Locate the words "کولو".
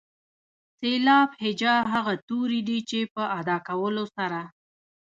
3.67-4.03